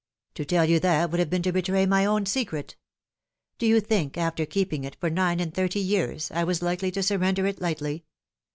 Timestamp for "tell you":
0.45-0.79